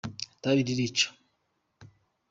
itabi 0.35 0.61
ririca. 0.67 1.07